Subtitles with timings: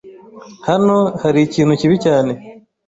[0.67, 2.31] Hano hari ikintu kibi cyane.